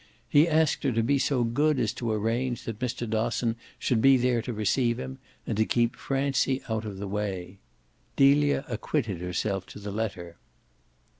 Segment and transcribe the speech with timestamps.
[0.27, 3.07] He asked her to be so good as to arrange that Mr.
[3.07, 7.59] Dosson should be there to receive him and to keep Francie out of the way.
[8.15, 10.37] Delia acquitted herself to the letter.